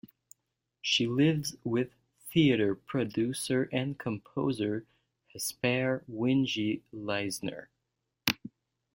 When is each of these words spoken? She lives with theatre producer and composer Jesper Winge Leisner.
She 0.81 1.05
lives 1.05 1.57
with 1.63 1.93
theatre 2.27 2.73
producer 2.73 3.69
and 3.71 3.99
composer 3.99 4.87
Jesper 5.31 6.03
Winge 6.11 6.81
Leisner. 6.91 7.67